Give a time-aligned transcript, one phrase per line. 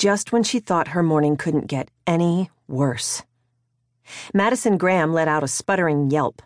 [0.00, 3.22] just when she thought her morning couldn't get any worse.
[4.32, 6.40] Madison Graham let out a sputtering yelp.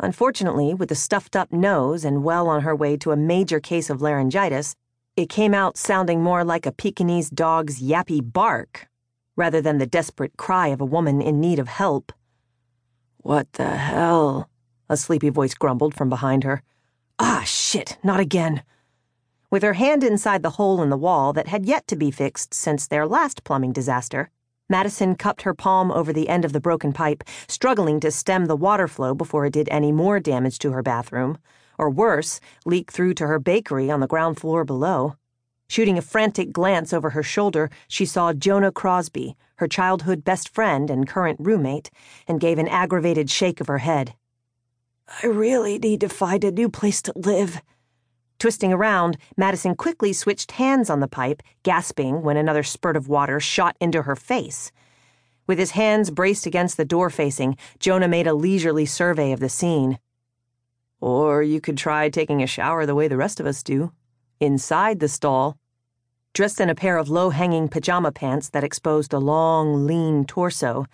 [0.00, 3.90] Unfortunately, with a stuffed up nose and well on her way to a major case
[3.90, 4.74] of laryngitis,
[5.14, 8.88] it came out sounding more like a Pekingese dog's yappy bark
[9.36, 12.14] rather than the desperate cry of a woman in need of help.
[13.18, 14.48] What the hell?
[14.88, 16.62] A sleepy voice grumbled from behind her.
[17.18, 18.62] Ah, shit, not again.
[19.50, 22.52] With her hand inside the hole in the wall that had yet to be fixed
[22.52, 24.30] since their last plumbing disaster,
[24.68, 28.56] Madison cupped her palm over the end of the broken pipe, struggling to stem the
[28.56, 31.38] water flow before it did any more damage to her bathroom,
[31.78, 35.14] or worse, leak through to her bakery on the ground floor below.
[35.68, 40.90] Shooting a frantic glance over her shoulder, she saw Jonah Crosby, her childhood best friend
[40.90, 41.90] and current roommate,
[42.26, 44.14] and gave an aggravated shake of her head.
[45.22, 47.60] I really need to find a new place to live.
[48.38, 53.40] Twisting around, Madison quickly switched hands on the pipe, gasping when another spurt of water
[53.40, 54.70] shot into her face.
[55.46, 59.48] With his hands braced against the door facing, Jonah made a leisurely survey of the
[59.48, 59.98] scene.
[61.00, 63.92] Or you could try taking a shower the way the rest of us do,
[64.40, 65.56] inside the stall.
[66.34, 70.86] Dressed in a pair of low hanging pajama pants that exposed a long, lean torso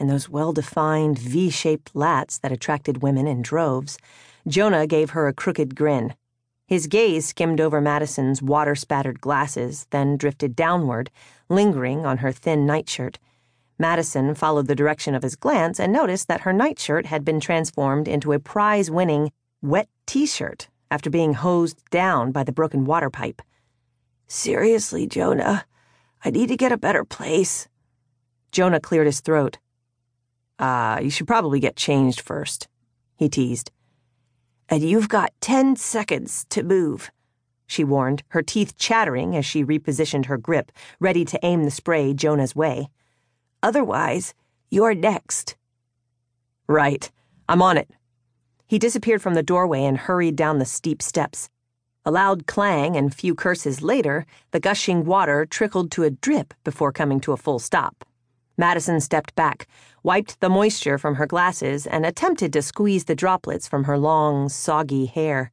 [0.00, 3.98] and those well defined V shaped lats that attracted women in droves,
[4.48, 6.14] Jonah gave her a crooked grin.
[6.70, 11.10] His gaze skimmed over Madison's water spattered glasses, then drifted downward,
[11.48, 13.18] lingering on her thin nightshirt.
[13.76, 18.06] Madison followed the direction of his glance and noticed that her nightshirt had been transformed
[18.06, 23.10] into a prize winning wet t shirt after being hosed down by the broken water
[23.10, 23.42] pipe.
[24.28, 25.64] Seriously, Jonah,
[26.24, 27.66] I need to get a better place.
[28.52, 29.58] Jonah cleared his throat.
[30.60, 32.68] Ah, uh, you should probably get changed first,
[33.16, 33.72] he teased
[34.70, 37.10] and you've got ten seconds to move,
[37.70, 42.12] she warned, her teeth chattering as she repositioned her grip, ready to aim the spray
[42.12, 42.88] Jonah's way.
[43.62, 44.34] Otherwise,
[44.72, 45.54] you're next.
[46.66, 47.08] Right.
[47.48, 47.88] I'm on it.
[48.66, 51.48] He disappeared from the doorway and hurried down the steep steps.
[52.04, 56.90] A loud clang and few curses later, the gushing water trickled to a drip before
[56.90, 58.04] coming to a full stop.
[58.60, 59.66] Madison stepped back,
[60.02, 64.50] wiped the moisture from her glasses, and attempted to squeeze the droplets from her long,
[64.50, 65.50] soggy hair.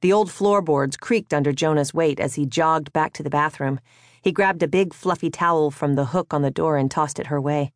[0.00, 3.78] The old floorboards creaked under Jonah's weight as he jogged back to the bathroom.
[4.20, 7.28] He grabbed a big, fluffy towel from the hook on the door and tossed it
[7.28, 7.72] her way.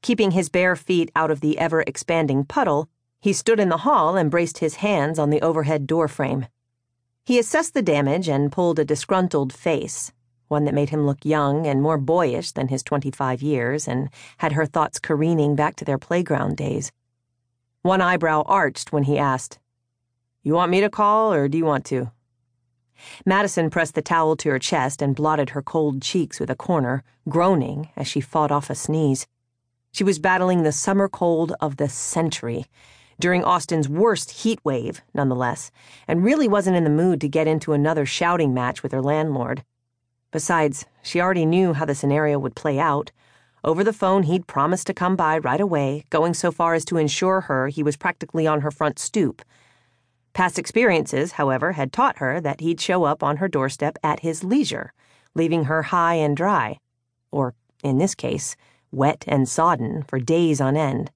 [0.00, 2.88] Keeping his bare feet out of the ever expanding puddle,
[3.20, 6.46] he stood in the hall and braced his hands on the overhead door frame.
[7.26, 10.12] He assessed the damage and pulled a disgruntled face,
[10.52, 14.52] one that made him look young and more boyish than his 25 years, and had
[14.52, 16.92] her thoughts careening back to their playground days.
[17.82, 19.58] One eyebrow arched when he asked,
[20.44, 22.12] You want me to call, or do you want to?
[23.26, 27.02] Madison pressed the towel to her chest and blotted her cold cheeks with a corner,
[27.28, 29.26] groaning as she fought off a sneeze.
[29.90, 32.66] She was battling the summer cold of the century
[33.18, 35.70] during Austin's worst heat wave, nonetheless,
[36.08, 39.64] and really wasn't in the mood to get into another shouting match with her landlord.
[40.32, 43.12] Besides, she already knew how the scenario would play out.
[43.62, 46.96] Over the phone, he'd promised to come by right away, going so far as to
[46.96, 49.42] ensure her he was practically on her front stoop.
[50.32, 54.42] Past experiences, however, had taught her that he'd show up on her doorstep at his
[54.42, 54.92] leisure,
[55.34, 56.78] leaving her high and dry,
[57.30, 57.54] or,
[57.84, 58.56] in this case,
[58.90, 61.10] wet and sodden for days on end.